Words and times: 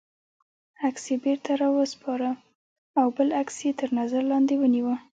عکس 0.87 1.03
یې 1.11 1.15
بېرته 1.23 1.51
را 1.59 1.67
و 1.73 1.77
سپاره 1.93 2.29
او 2.99 3.07
بل 3.15 3.29
عکس 3.41 3.55
یې 3.65 3.71
تر 3.79 3.89
نظر 3.99 4.21
لاندې 4.31 4.55
ونیوه. 4.57 4.95